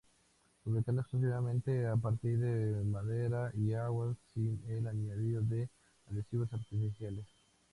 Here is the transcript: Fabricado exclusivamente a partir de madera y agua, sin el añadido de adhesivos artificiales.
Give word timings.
Fabricado 0.65 1.01
exclusivamente 1.01 1.85
a 1.85 1.95
partir 1.95 2.39
de 2.39 2.83
madera 2.85 3.51
y 3.55 3.73
agua, 3.73 4.15
sin 4.33 4.59
el 4.67 4.87
añadido 4.87 5.43
de 5.43 5.69
adhesivos 6.09 6.51
artificiales. 6.53 7.27